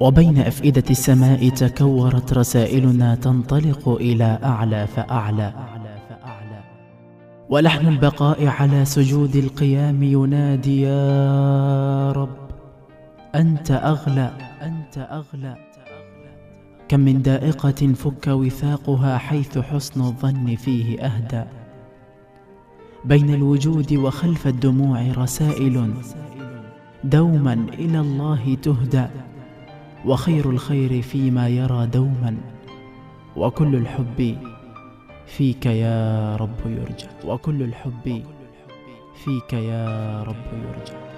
وبين 0.00 0.38
أفئدة 0.38 0.84
السماء 0.90 1.48
تكورت 1.48 2.32
رسائلنا 2.32 3.14
تنطلق 3.14 3.88
إلى 3.88 4.38
أعلى 4.44 4.86
فأعلى. 4.86 5.52
ولحن 7.48 7.86
البقاء 7.88 8.46
على 8.46 8.84
سجود 8.84 9.36
القيام 9.36 10.02
ينادي 10.02 10.80
يا 10.80 12.12
رب 12.12 12.36
أنت 13.34 13.70
أغلى 13.70 14.30
أنت 14.62 14.98
أغلى. 14.98 15.56
كم 16.88 17.00
من 17.00 17.22
دائقة 17.22 17.92
فك 17.94 18.26
وثاقها 18.26 19.18
حيث 19.18 19.58
حسن 19.58 20.00
الظن 20.00 20.54
فيه 20.56 21.00
أهدى. 21.00 21.44
بين 23.04 23.34
الوجود 23.34 23.92
وخلف 23.92 24.46
الدموع 24.46 25.12
رسائل 25.18 25.94
دوما 27.04 27.52
إلى 27.52 28.00
الله 28.00 28.54
تهدى. 28.62 29.06
وخير 30.06 30.50
الخير 30.50 31.02
فيما 31.02 31.48
يرى 31.48 31.86
دوما 31.86 32.36
وكل 33.36 33.76
الحب 33.76 34.36
فيك 35.26 35.66
يا 35.66 36.36
رب 36.36 36.60
يرجى. 36.66 37.06
وكل 37.24 37.62
الحب 37.62 38.22
فيك 39.24 39.52
يا 39.52 40.22
رب 40.22 40.46
يرجى. 40.52 41.15